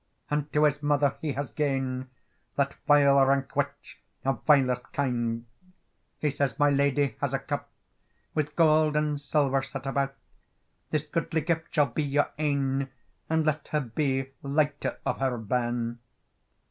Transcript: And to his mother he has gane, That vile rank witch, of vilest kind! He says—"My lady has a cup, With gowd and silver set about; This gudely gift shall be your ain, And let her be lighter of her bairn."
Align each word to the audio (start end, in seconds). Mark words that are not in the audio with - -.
And 0.31 0.51
to 0.53 0.63
his 0.63 0.81
mother 0.81 1.15
he 1.21 1.33
has 1.33 1.51
gane, 1.51 2.09
That 2.55 2.73
vile 2.87 3.23
rank 3.23 3.55
witch, 3.55 3.99
of 4.25 4.43
vilest 4.45 4.91
kind! 4.93 5.45
He 6.17 6.31
says—"My 6.31 6.71
lady 6.71 7.15
has 7.21 7.35
a 7.35 7.37
cup, 7.37 7.69
With 8.33 8.55
gowd 8.55 8.95
and 8.95 9.21
silver 9.21 9.61
set 9.61 9.85
about; 9.85 10.15
This 10.89 11.03
gudely 11.03 11.41
gift 11.41 11.71
shall 11.75 11.85
be 11.85 12.01
your 12.01 12.31
ain, 12.39 12.89
And 13.29 13.45
let 13.45 13.67
her 13.67 13.79
be 13.79 14.31
lighter 14.43 14.97
of 15.05 15.19
her 15.19 15.37
bairn." 15.37 15.99